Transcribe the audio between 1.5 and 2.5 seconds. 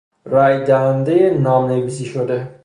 نویسی شده